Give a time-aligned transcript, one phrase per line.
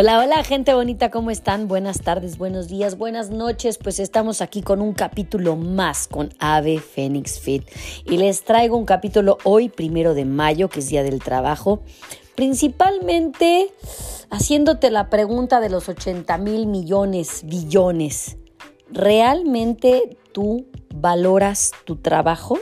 [0.00, 1.66] Hola, hola gente bonita, ¿cómo están?
[1.66, 3.78] Buenas tardes, buenos días, buenas noches.
[3.78, 7.64] Pues estamos aquí con un capítulo más con Ave Phoenix Fit.
[8.04, 11.82] Y les traigo un capítulo hoy, primero de mayo, que es Día del Trabajo.
[12.36, 13.72] Principalmente
[14.30, 18.36] haciéndote la pregunta de los 80 mil millones, billones.
[18.92, 22.56] ¿Realmente tú valoras tu trabajo?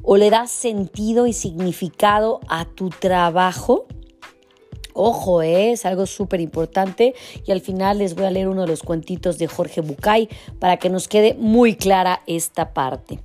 [0.00, 3.84] ¿O le das sentido y significado a tu trabajo?
[4.94, 5.72] Ojo, ¿eh?
[5.72, 7.14] es algo súper importante
[7.46, 10.78] y al final les voy a leer uno de los cuentitos de Jorge Bucay para
[10.78, 13.20] que nos quede muy clara esta parte.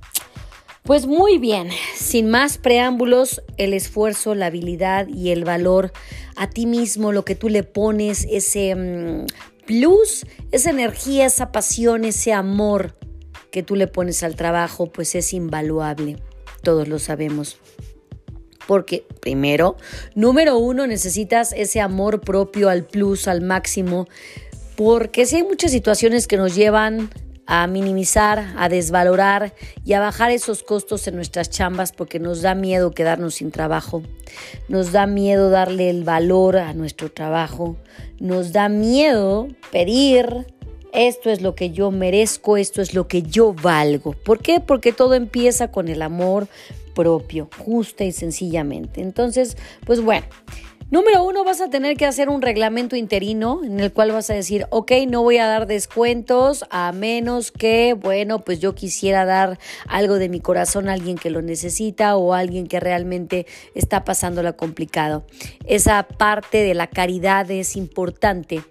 [0.86, 5.92] Pues muy bien, sin más preámbulos, el esfuerzo, la habilidad y el valor
[6.36, 9.26] a ti mismo, lo que tú le pones, ese mm,
[9.66, 12.96] plus, esa energía, esa pasión, ese amor
[13.50, 16.18] que tú le pones al trabajo, pues es invaluable,
[16.62, 17.58] todos lo sabemos.
[18.66, 19.76] Porque primero,
[20.14, 24.08] número uno, necesitas ese amor propio al plus, al máximo.
[24.76, 27.10] Porque si hay muchas situaciones que nos llevan
[27.46, 29.54] a minimizar, a desvalorar
[29.84, 34.02] y a bajar esos costos en nuestras chambas porque nos da miedo quedarnos sin trabajo,
[34.68, 37.76] nos da miedo darle el valor a nuestro trabajo,
[38.18, 40.46] nos da miedo pedir,
[40.92, 44.12] esto es lo que yo merezco, esto es lo que yo valgo.
[44.12, 44.60] ¿Por qué?
[44.60, 46.48] Porque todo empieza con el amor,
[46.96, 49.02] propio, justa y sencillamente.
[49.02, 50.26] Entonces, pues bueno.
[50.88, 54.34] Número uno, vas a tener que hacer un reglamento interino en el cual vas a
[54.34, 59.58] decir, ok, no voy a dar descuentos a menos que, bueno, pues yo quisiera dar
[59.88, 64.04] algo de mi corazón a alguien que lo necesita o a alguien que realmente está
[64.04, 65.26] pasándola complicado.
[65.66, 68.62] Esa parte de la caridad es importante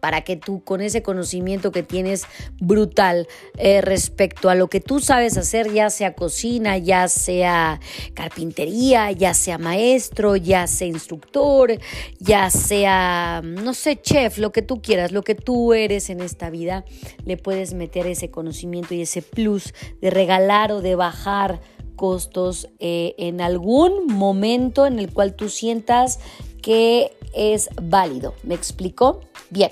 [0.00, 2.24] para que tú con ese conocimiento que tienes
[2.60, 7.80] brutal eh, respecto a lo que tú sabes hacer, ya sea cocina, ya sea
[8.14, 11.78] carpintería, ya sea maestro, ya sea instructor,
[12.18, 16.50] ya sea, no sé, chef, lo que tú quieras, lo que tú eres en esta
[16.50, 16.84] vida,
[17.24, 21.60] le puedes meter ese conocimiento y ese plus de regalar o de bajar
[21.96, 26.18] costos eh, en algún momento en el cual tú sientas
[26.62, 28.34] que es válido.
[28.42, 29.20] ¿Me explico?
[29.50, 29.70] Bien,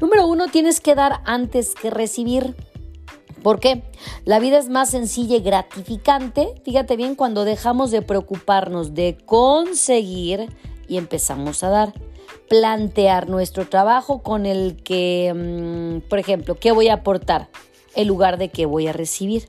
[0.00, 2.54] número uno, tienes que dar antes que recibir.
[3.42, 3.82] ¿Por qué?
[4.24, 10.54] La vida es más sencilla y gratificante, fíjate bien, cuando dejamos de preocuparnos de conseguir
[10.88, 11.94] y empezamos a dar.
[12.48, 17.48] Plantear nuestro trabajo con el que, mm, por ejemplo, ¿qué voy a aportar?
[17.94, 19.48] En lugar de qué voy a recibir.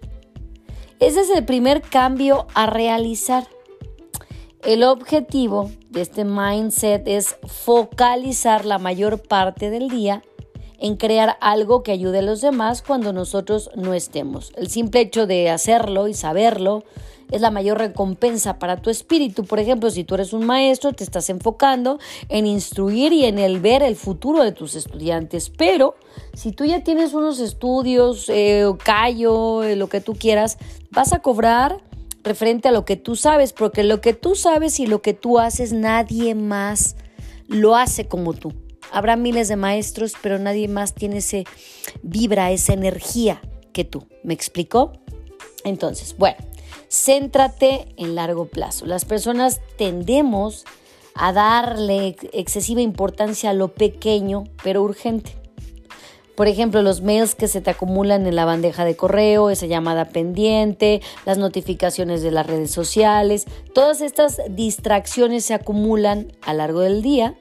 [1.00, 3.48] Ese es el primer cambio a realizar.
[4.64, 10.22] El objetivo de este mindset es focalizar la mayor parte del día
[10.78, 14.54] en crear algo que ayude a los demás cuando nosotros no estemos.
[14.56, 16.84] El simple hecho de hacerlo y saberlo
[17.32, 19.46] es la mayor recompensa para tu espíritu.
[19.46, 21.98] Por ejemplo, si tú eres un maestro, te estás enfocando
[22.30, 25.50] en instruir y en el ver el futuro de tus estudiantes.
[25.50, 25.96] Pero
[26.36, 30.60] si tú ya tienes unos estudios, eh, callo, eh, lo que tú quieras,
[30.92, 31.82] vas a cobrar
[32.24, 35.40] referente a lo que tú sabes, porque lo que tú sabes y lo que tú
[35.40, 36.96] haces, nadie más
[37.48, 38.54] lo hace como tú.
[38.92, 41.46] Habrá miles de maestros, pero nadie más tiene ese
[42.02, 43.42] vibra, esa energía
[43.74, 44.08] que tú.
[44.24, 44.94] ¿Me explicó?
[45.64, 46.38] Entonces, bueno,
[46.90, 48.86] céntrate en largo plazo.
[48.86, 50.66] Las personas tendemos
[51.16, 55.41] a darle excesiva importancia a lo pequeño, pero urgente.
[56.36, 60.06] Por ejemplo, los mails que se te acumulan en la bandeja de correo, esa llamada
[60.10, 66.80] pendiente, las notificaciones de las redes sociales, todas estas distracciones se acumulan a lo largo
[66.82, 67.36] del día,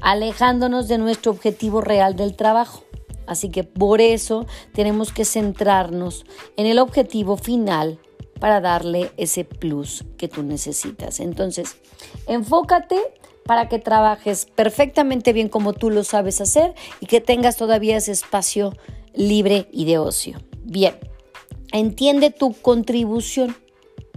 [0.00, 2.84] alejándonos de nuestro objetivo real del trabajo.
[3.26, 6.24] Así que por eso tenemos que centrarnos
[6.56, 7.98] en el objetivo final
[8.40, 11.20] para darle ese plus que tú necesitas.
[11.20, 11.76] Entonces,
[12.26, 12.98] enfócate
[13.48, 18.12] para que trabajes perfectamente bien como tú lo sabes hacer y que tengas todavía ese
[18.12, 18.74] espacio
[19.14, 20.38] libre y de ocio.
[20.64, 20.98] Bien,
[21.72, 23.56] entiende tu contribución.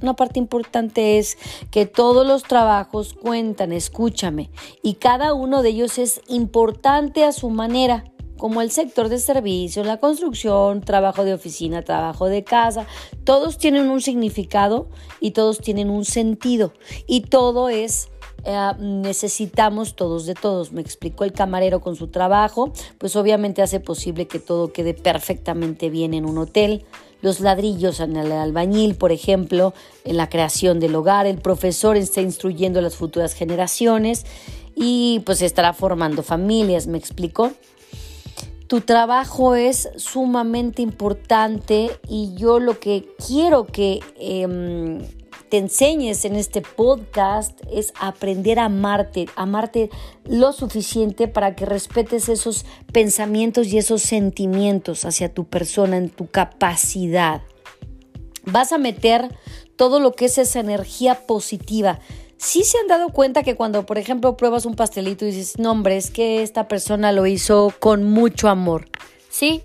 [0.01, 1.37] Una parte importante es
[1.71, 4.51] que todos los trabajos cuentan, escúchame,
[4.83, 8.03] y cada uno de ellos es importante a su manera
[8.37, 12.85] como el sector de servicios, la construcción, trabajo de oficina, trabajo de casa,
[13.23, 14.89] todos tienen un significado
[15.21, 16.73] y todos tienen un sentido
[17.07, 18.09] y todo es
[18.43, 20.71] eh, necesitamos todos de todos.
[20.71, 25.89] Me explicó el camarero con su trabajo, pues obviamente hace posible que todo quede perfectamente
[25.89, 26.85] bien en un hotel.
[27.21, 29.73] Los ladrillos en el albañil, por ejemplo,
[30.05, 34.25] en la creación del hogar, el profesor está instruyendo a las futuras generaciones
[34.75, 37.51] y pues estará formando familias, me explicó.
[38.65, 43.99] Tu trabajo es sumamente importante y yo lo que quiero que...
[44.17, 44.99] Em,
[45.51, 49.89] te enseñes en este podcast es aprender a amarte, amarte
[50.23, 56.27] lo suficiente para que respetes esos pensamientos y esos sentimientos hacia tu persona, en tu
[56.27, 57.41] capacidad.
[58.45, 59.27] Vas a meter
[59.75, 61.99] todo lo que es esa energía positiva.
[62.37, 65.71] Sí se han dado cuenta que cuando, por ejemplo, pruebas un pastelito y dices, no,
[65.71, 68.87] hombre, es que esta persona lo hizo con mucho amor.
[69.29, 69.63] Sí,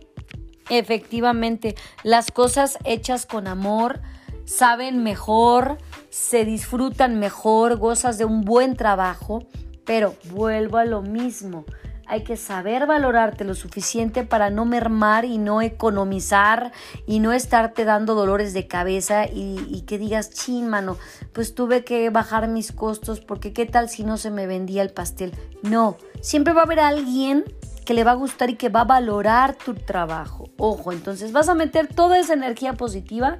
[0.68, 4.00] efectivamente, las cosas hechas con amor
[4.46, 5.76] saben mejor,
[6.08, 9.44] se disfrutan mejor, gozas de un buen trabajo,
[9.84, 11.66] pero vuelvo a lo mismo.
[12.08, 16.70] Hay que saber valorarte lo suficiente para no mermar y no economizar
[17.04, 20.98] y no estarte dando dolores de cabeza y, que digas, chin, mano,
[21.32, 24.90] pues tuve que bajar mis costos porque qué tal si no se me vendía el
[24.90, 25.32] pastel.
[25.62, 27.44] No, siempre va a haber alguien
[27.84, 30.48] que le va a gustar y que va a valorar tu trabajo.
[30.58, 33.38] Ojo, entonces vas a meter toda esa energía positiva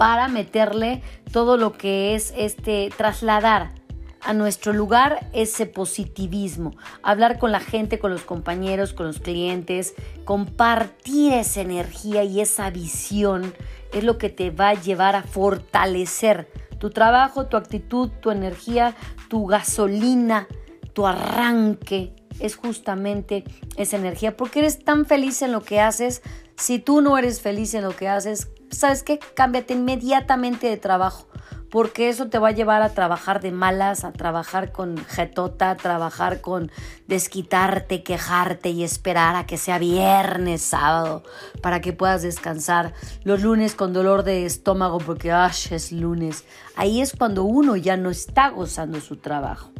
[0.00, 3.74] para meterle todo lo que es este trasladar
[4.22, 6.70] a nuestro lugar ese positivismo,
[7.02, 9.92] hablar con la gente, con los compañeros, con los clientes,
[10.24, 13.52] compartir esa energía y esa visión
[13.92, 18.96] es lo que te va a llevar a fortalecer tu trabajo, tu actitud, tu energía,
[19.28, 20.48] tu gasolina,
[20.94, 22.14] tu arranque.
[22.38, 23.44] Es justamente
[23.76, 26.22] esa energía, porque eres tan feliz en lo que haces.
[26.56, 29.18] Si tú no eres feliz en lo que haces, ¿sabes qué?
[29.34, 31.26] Cámbiate inmediatamente de trabajo,
[31.70, 35.76] porque eso te va a llevar a trabajar de malas, a trabajar con jetota, a
[35.76, 36.70] trabajar con
[37.06, 41.22] desquitarte, quejarte y esperar a que sea viernes, sábado,
[41.62, 42.94] para que puedas descansar.
[43.24, 45.32] Los lunes con dolor de estómago porque
[45.70, 46.44] es lunes.
[46.76, 49.70] Ahí es cuando uno ya no está gozando su trabajo.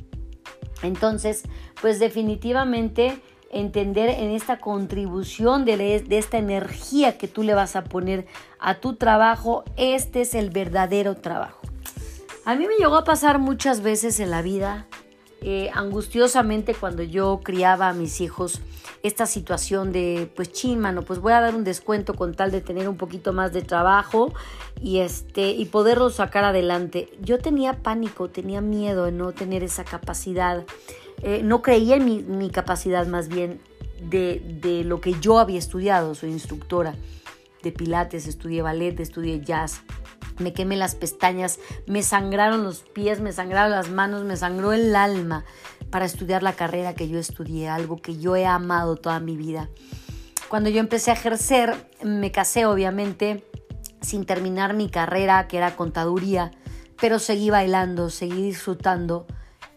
[0.83, 1.43] Entonces,
[1.81, 3.21] pues definitivamente
[3.51, 8.27] entender en esta contribución de, esta energía que tú le vas a poner
[8.59, 11.61] a tu trabajo, este es el verdadero trabajo.
[12.45, 14.87] A mí me llegó a pasar muchas veces en la vida,
[15.43, 18.61] eh, angustiosamente cuando yo criaba a mis hijos,
[19.03, 22.61] esta situación de, pues chin, mano, pues voy a dar un descuento con tal de
[22.61, 24.33] tener un poquito más de trabajo
[24.81, 27.09] y, este, y poderlo sacar adelante.
[27.21, 30.65] Yo tenía pánico, tenía miedo de no tener esa capacidad
[31.23, 33.61] eh, no creía en mi, capacidad más bien
[34.03, 36.15] de, de, lo que yo había estudiado.
[36.15, 36.95] Soy instructora
[37.63, 39.83] de pilates, estudié ballet, estudié jazz.
[40.39, 44.97] Me quemé las pestañas, me sangraron los pies, me sangraron las manos, me sangró el
[44.97, 45.45] alma
[45.91, 49.69] para estudiar la carrera que yo estudié, algo que yo he amado toda mi vida.
[50.49, 53.45] Cuando yo empecé a ejercer, me casé obviamente
[54.01, 56.51] sin terminar mi carrera, que era contaduría,
[57.01, 59.27] pero seguí bailando, seguí disfrutando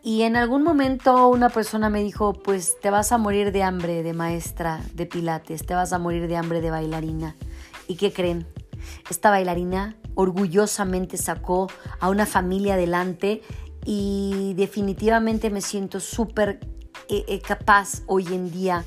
[0.03, 4.03] y en algún momento una persona me dijo, pues te vas a morir de hambre
[4.03, 7.37] de maestra de pilates, te vas a morir de hambre de bailarina.
[7.87, 8.45] ¿Y qué creen?
[9.09, 11.69] Esta bailarina orgullosamente sacó
[12.01, 13.41] a una familia adelante
[13.85, 16.59] y definitivamente me siento súper
[17.07, 18.83] eh, eh, capaz hoy en día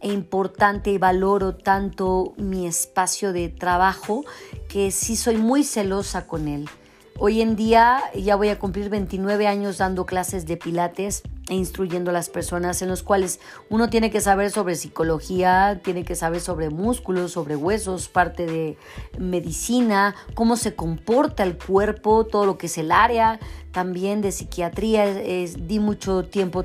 [0.00, 4.24] e importante y valoro tanto mi espacio de trabajo
[4.68, 6.68] que sí soy muy celosa con él.
[7.16, 12.10] Hoy en día ya voy a cumplir 29 años dando clases de pilates e instruyendo
[12.10, 13.38] a las personas en los cuales
[13.70, 18.76] uno tiene que saber sobre psicología, tiene que saber sobre músculos, sobre huesos, parte de
[19.16, 23.38] medicina, cómo se comporta el cuerpo, todo lo que es el área,
[23.70, 25.06] también de psiquiatría.
[25.06, 26.64] di mucho tiempo,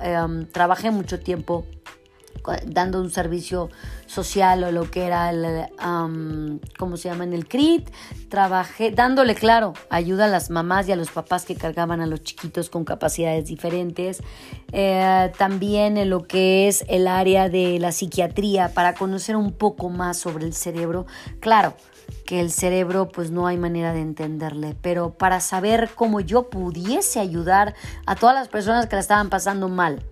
[0.00, 1.66] em, trabajé mucho tiempo
[2.66, 3.70] dando un servicio
[4.06, 5.66] social o lo que era el,
[6.78, 7.24] ¿cómo se llama?
[7.24, 7.88] En el CRIT,
[8.28, 12.22] trabajé dándole, claro, ayuda a las mamás y a los papás que cargaban a los
[12.22, 14.22] chiquitos con capacidades diferentes.
[14.72, 19.88] Eh, también en lo que es el área de la psiquiatría para conocer un poco
[19.88, 21.06] más sobre el cerebro.
[21.40, 21.74] Claro,
[22.26, 27.20] que el cerebro pues no hay manera de entenderle, pero para saber cómo yo pudiese
[27.20, 27.74] ayudar
[28.06, 30.02] a todas las personas que la estaban pasando mal,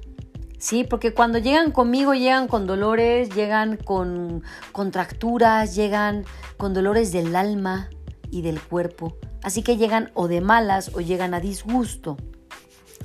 [0.59, 0.85] ¿sí?
[0.85, 6.25] Porque cuando llegan conmigo llegan con dolores, llegan con contracturas, llegan
[6.57, 7.89] con dolores del alma
[8.31, 9.17] y del cuerpo.
[9.43, 12.17] Así que llegan o de malas o llegan a disgusto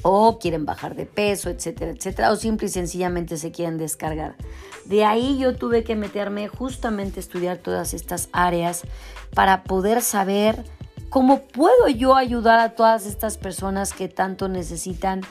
[0.02, 4.36] o quieren bajar de peso, etcétera, etcétera, o simple y sencillamente se quieren descargar.
[4.86, 8.84] De ahí yo tuve que meterme justamente a estudiar todas estas áreas
[9.34, 10.66] para poder saber
[11.10, 15.22] cómo puedo yo ayudar a todas estas personas que tanto necesitan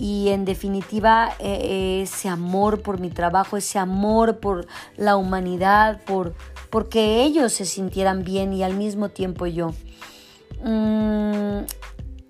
[0.00, 4.66] y en definitiva eh, ese amor por mi trabajo, ese amor por
[4.96, 6.34] la humanidad, por
[6.70, 9.74] porque ellos se sintieran bien y al mismo tiempo yo.
[10.64, 11.64] Mm,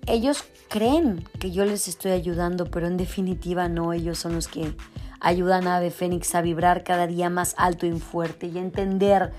[0.05, 4.75] ellos creen que yo les estoy ayudando, pero en definitiva no, ellos son los que
[5.21, 9.31] ayudan a Ave Fénix a vibrar cada día más alto y fuerte y a entender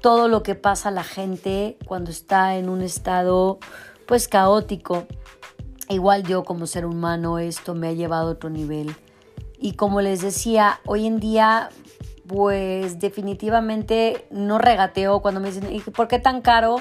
[0.00, 3.58] todo lo que pasa a la gente cuando está en un estado
[4.06, 5.08] pues caótico.
[5.88, 8.94] Igual yo como ser humano esto me ha llevado a otro nivel.
[9.58, 11.70] Y como les decía, hoy en día
[12.26, 16.76] pues definitivamente no regateo cuando me dicen, ¿por qué tan caro?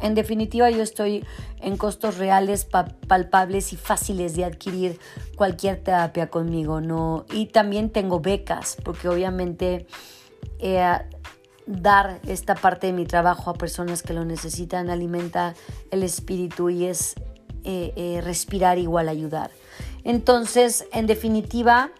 [0.00, 1.24] En definitiva, yo estoy
[1.60, 5.00] en costos reales, palpables y fáciles de adquirir
[5.36, 7.24] cualquier terapia conmigo, ¿no?
[7.32, 9.86] Y también tengo becas, porque obviamente
[10.58, 10.98] eh,
[11.66, 15.54] dar esta parte de mi trabajo a personas que lo necesitan alimenta
[15.90, 17.14] el espíritu y es
[17.66, 19.50] eh, eh, respirar igual ayudar.
[20.04, 21.90] Entonces, en definitiva,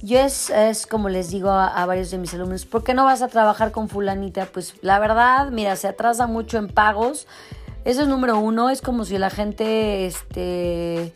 [0.00, 0.50] yo es,
[0.86, 3.90] como les digo a, varios de mis alumnos, ¿por qué no vas a trabajar con
[3.90, 4.46] fulanita?
[4.46, 7.26] Pues la verdad, mira, se atrasa mucho en pagos.
[7.84, 8.70] Eso es número uno.
[8.70, 11.12] Es como si la gente este,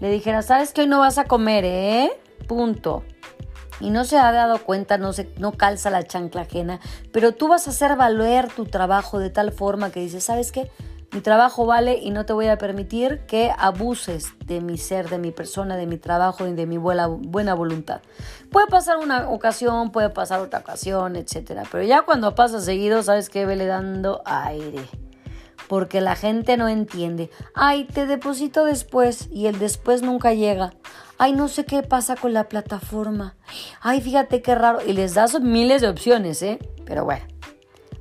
[0.00, 2.10] le dijera, ¿sabes que hoy no vas a comer, eh?
[2.48, 3.04] Punto.
[3.80, 6.80] Y no se ha dado cuenta, no, se, no calza la chancla ajena,
[7.12, 10.70] pero tú vas a hacer valer tu trabajo de tal forma que dices, ¿sabes qué?
[11.16, 15.16] Mi trabajo vale y no te voy a permitir que abuses de mi ser, de
[15.16, 18.02] mi persona, de mi trabajo y de mi buena, buena voluntad.
[18.52, 21.62] Puede pasar una ocasión, puede pasar otra ocasión, etcétera.
[21.72, 24.86] Pero ya cuando pasa seguido, sabes que vele dando aire.
[25.68, 27.30] Porque la gente no entiende.
[27.54, 30.74] Ay, te deposito después y el después nunca llega.
[31.16, 33.36] Ay, no sé qué pasa con la plataforma.
[33.80, 34.80] Ay, fíjate qué raro.
[34.86, 36.58] Y les das miles de opciones, ¿eh?
[36.84, 37.24] Pero bueno.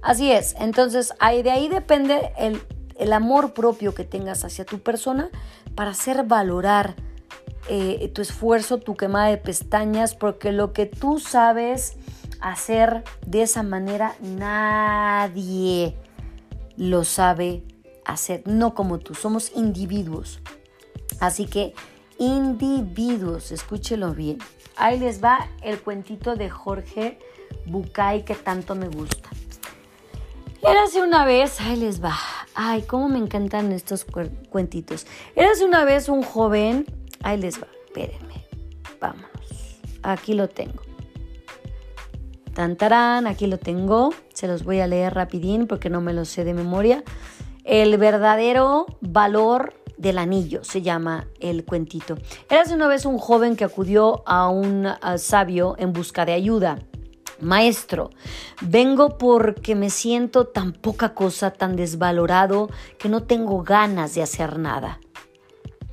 [0.02, 0.54] Así es.
[0.60, 2.62] Entonces, ahí, de ahí depende el
[2.98, 5.30] el amor propio que tengas hacia tu persona
[5.76, 6.96] para hacer valorar
[7.68, 11.98] eh, tu esfuerzo, tu quemada de pestañas, porque lo que tú sabes
[12.40, 15.96] hacer de esa manera, nadie
[16.78, 17.64] lo sabe
[18.06, 20.42] hacer, no como tú, somos individuos.
[21.20, 21.74] Así que
[22.20, 24.38] individuos, escúchelo bien.
[24.78, 27.18] Ahí les va el cuentito de Jorge
[27.66, 29.30] Bucay que tanto me gusta.
[30.68, 32.16] Érase una vez, ahí les va.
[32.56, 34.06] Ay, cómo me encantan estos
[34.50, 35.06] cuentitos.
[35.36, 36.86] Érase una vez un joven,
[37.22, 38.46] ahí les va, espérenme.
[39.00, 39.30] Vámonos.
[40.02, 40.82] Aquí lo tengo.
[42.54, 44.14] Tantarán, aquí lo tengo.
[44.34, 47.04] Se los voy a leer rapidín porque no me lo sé de memoria.
[47.64, 52.18] El verdadero valor del anillo se llama el cuentito.
[52.50, 56.80] Érase una vez un joven que acudió a un sabio en busca de ayuda.
[57.42, 58.12] Maestro,
[58.62, 64.58] vengo porque me siento tan poca cosa, tan desvalorado, que no tengo ganas de hacer
[64.58, 65.00] nada.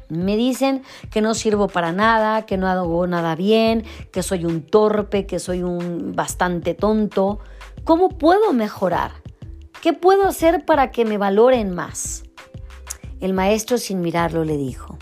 [0.09, 4.63] Me dicen que no sirvo para nada, que no hago nada bien, que soy un
[4.63, 7.41] torpe, que soy un bastante tonto.
[7.85, 9.13] ¿Cómo puedo mejorar?
[9.81, 12.25] ¿Qué puedo hacer para que me valoren más?
[13.21, 14.99] El maestro sin mirarlo le dijo,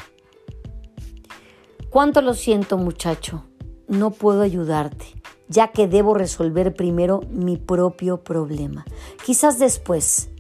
[1.91, 3.45] ¿cuánto lo siento muchacho?
[3.89, 5.21] No puedo ayudarte
[5.51, 8.87] ya que debo resolver primero mi propio problema.
[9.27, 10.31] Quizás después.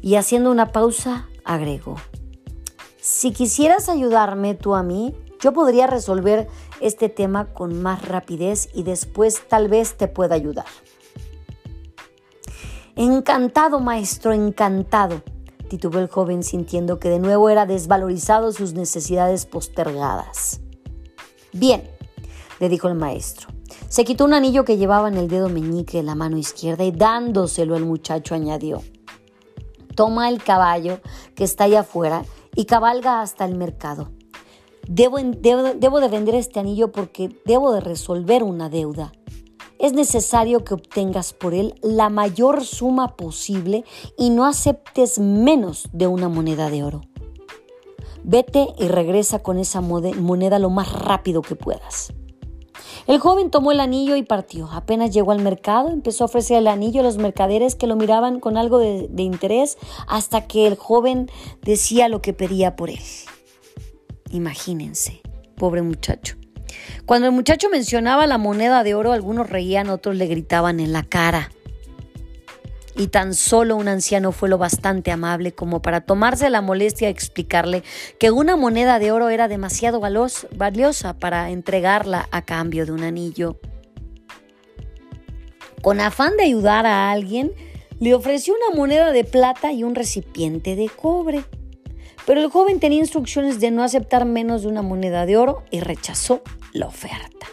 [0.00, 1.96] Y haciendo una pausa, agrego,
[2.98, 6.48] si quisieras ayudarme tú a mí, yo podría resolver
[6.80, 10.64] este tema con más rapidez y después tal vez te pueda ayudar.
[12.96, 15.20] Encantado, maestro, encantado,
[15.68, 20.60] titubeó el joven sintiendo que de nuevo era desvalorizado sus necesidades postergadas.
[21.52, 21.90] Bien,
[22.60, 23.53] le dijo el maestro,
[23.88, 26.90] se quitó un anillo que llevaba en el dedo meñique de la mano izquierda y
[26.90, 28.82] dándoselo al muchacho añadió,
[29.94, 31.00] toma el caballo
[31.34, 34.10] que está allá afuera y cabalga hasta el mercado.
[34.86, 39.12] Debo, debo, de vender este anillo porque debo de resolver una deuda.
[39.78, 43.84] Es necesario que obtengas por él la mayor suma posible
[44.18, 47.00] y no aceptes menos de una moneda de oro.
[48.22, 52.12] Vete y regresa con esa moneda lo más rápido que puedas.
[53.06, 54.68] El joven tomó el anillo y partió.
[54.70, 58.40] Apenas llegó al mercado, empezó a ofrecer el anillo a los mercaderes que lo miraban
[58.40, 61.30] con algo de, interés hasta que el joven
[61.62, 63.00] decía lo que pedía por él.
[64.30, 65.20] Imagínense,
[65.56, 66.36] pobre muchacho.
[67.06, 71.02] Cuando el muchacho mencionaba la moneda de oro, algunos reían, otros le gritaban en la
[71.02, 71.50] cara
[72.96, 77.12] y tan solo un anciano fue lo bastante amable como para tomarse la molestia de
[77.12, 77.82] explicarle
[78.18, 83.58] que una moneda de oro era demasiado valiosa para entregarla a cambio de un anillo.
[85.82, 87.52] Con afán de ayudar a alguien,
[88.00, 91.44] le ofreció una moneda de plata y un recipiente de cobre.
[92.26, 95.80] Pero el joven tenía instrucciones de no aceptar menos de una moneda de oro y
[95.80, 97.46] rechazó la oferta.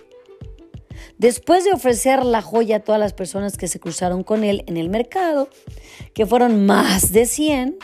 [1.22, 4.76] Después de ofrecer la joya a todas las personas que se cruzaron con él en
[4.76, 5.50] el mercado,
[6.16, 7.78] que fueron más de 100,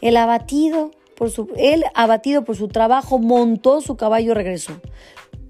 [0.00, 4.80] el abatido por su, él, abatido por su trabajo, montó su caballo y regresó.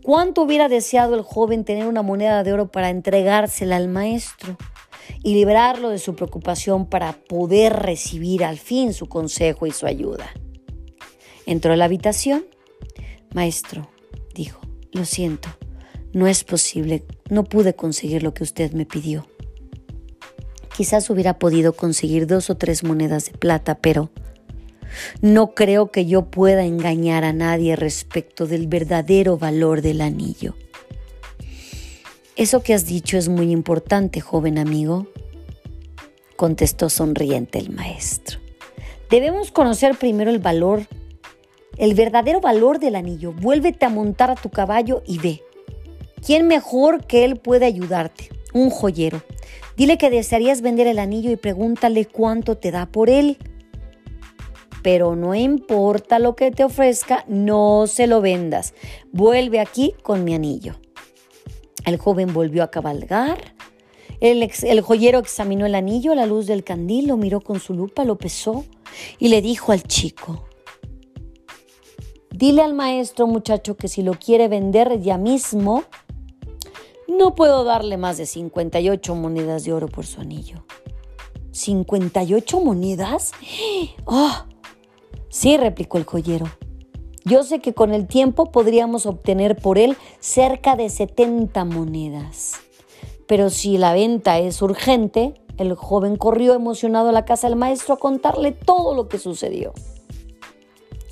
[0.02, 4.56] ¿Cuánto hubiera deseado el joven tener una moneda de oro para entregársela al maestro?
[5.24, 10.30] y liberarlo de su preocupación para poder recibir al fin su consejo y su ayuda.
[11.46, 12.46] Entró a la habitación.
[13.34, 13.90] Maestro,
[14.34, 14.60] dijo,
[14.92, 15.48] lo siento,
[16.12, 19.26] no es posible, no pude conseguir lo que usted me pidió.
[20.76, 24.10] Quizás hubiera podido conseguir dos o tres monedas de plata, pero
[25.20, 30.54] no creo que yo pueda engañar a nadie respecto del verdadero valor del anillo.
[32.36, 35.06] Eso que has dicho es muy importante, joven amigo,
[36.36, 38.38] contestó sonriente el maestro.
[39.10, 40.86] Debemos conocer primero el valor,
[41.76, 43.32] el verdadero valor del anillo.
[43.32, 45.42] Vuélvete a montar a tu caballo y ve.
[46.24, 48.28] ¿Quién mejor que él puede ayudarte?
[48.52, 49.22] Un joyero.
[49.76, 53.38] Dile que desearías vender el anillo y pregúntale cuánto te da por él.
[54.82, 58.74] Pero no importa lo que te ofrezca, no se lo vendas.
[59.12, 60.76] Vuelve aquí con mi anillo.
[61.86, 63.54] El joven volvió a cabalgar.
[64.20, 68.04] El, joyero examinó el anillo a la luz del candil, lo miró con su lupa,
[68.04, 68.66] lo pesó
[69.18, 70.44] y le dijo al chico,
[72.30, 75.84] dile al maestro muchacho que si lo quiere vender ya mismo,
[77.10, 80.64] no puedo darle más de 58 monedas de oro por su anillo.
[81.52, 83.32] ¿58 monedas?
[84.04, 84.44] ¡Oh!
[85.28, 86.46] Sí, replicó el joyero.
[87.24, 92.54] Yo sé que con el tiempo podríamos obtener por él cerca de 70 monedas.
[93.26, 97.94] Pero si la venta es urgente, el joven corrió emocionado a la casa del maestro
[97.94, 99.72] a contarle todo lo que sucedió.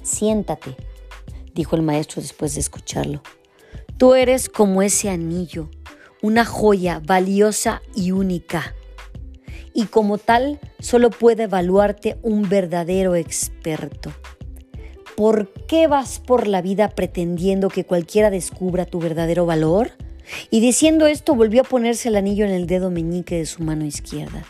[0.02, 0.75] Siéntate,
[1.55, 3.21] dijo el maestro después de escucharlo.
[3.99, 5.69] Tú eres como ese anillo
[6.22, 8.75] una joya valiosa y única.
[9.72, 14.12] Y como tal, solo puede evaluarte un verdadero experto.
[15.16, 19.92] ¿Por qué vas por la vida pretendiendo que cualquiera descubra tu verdadero valor?
[20.50, 23.84] Y diciendo esto volvió a ponerse el anillo en el dedo meñique de su mano
[23.84, 24.44] izquierda.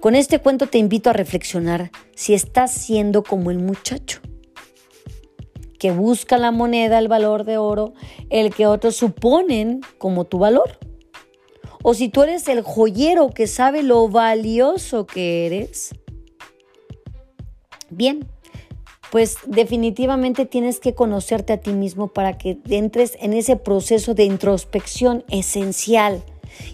[0.00, 4.20] Con este cuento te invito a reflexionar si estás siendo como el muchacho
[5.80, 7.94] que busca la moneda, el valor de oro,
[8.28, 10.78] el que otros suponen como tu valor.
[11.82, 15.94] O si tú eres el joyero que sabe lo valioso que eres.
[17.88, 18.28] Bien,
[19.10, 24.24] pues definitivamente tienes que conocerte a ti mismo para que entres en ese proceso de
[24.24, 26.22] introspección esencial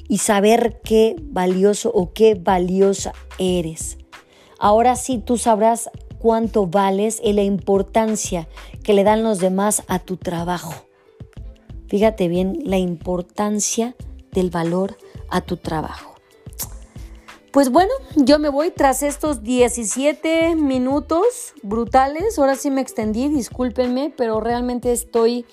[0.09, 3.99] y saber qué valioso o qué valiosa eres.
[4.59, 8.48] Ahora sí tú sabrás cuánto vales y la importancia
[8.83, 10.74] que le dan los demás a tu trabajo.
[11.88, 13.94] Fíjate bien la importancia
[14.33, 14.96] del valor
[15.31, 16.14] a tu trabajo.
[17.52, 22.38] Pues bueno, yo me voy tras estos 17 minutos brutales.
[22.38, 25.46] Ahora sí me extendí, discúlpenme, pero realmente estoy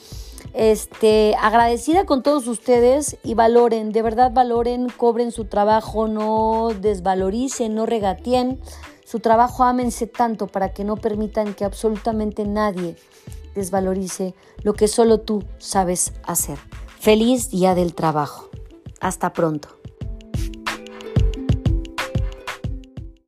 [0.54, 7.73] este, agradecida con todos ustedes y valoren, de verdad valoren, cobren su trabajo, no desvaloricen,
[7.73, 8.60] no regateen
[9.13, 12.95] su trabajo ámense tanto para que no permitan que absolutamente nadie
[13.54, 16.58] desvalorice lo que solo tú sabes hacer.
[16.99, 18.49] Feliz día del trabajo.
[18.99, 19.83] Hasta pronto.